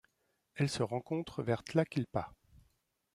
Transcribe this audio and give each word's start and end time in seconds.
Elle 0.55 0.67
se 0.69 0.81
rencontre 0.81 1.43
vers 1.43 1.63
Tlaquilpa. 1.63 2.33